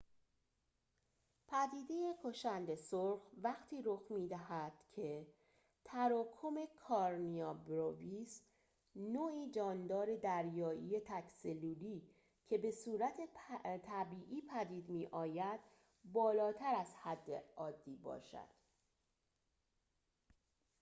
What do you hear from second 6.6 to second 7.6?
کارنیا